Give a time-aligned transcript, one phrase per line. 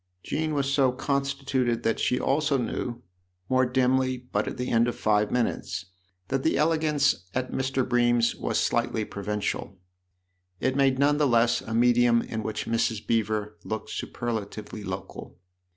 [0.23, 3.03] Jean was so constituted that she also knew,
[3.49, 5.85] more dimly but at the end of five minutes,
[6.29, 7.87] that the elegance at Mr.
[7.87, 9.77] Bream's was slightly provincial.
[10.59, 13.05] It made none the less a medium in which Mrs.
[13.05, 15.37] Beever looked superlatively local.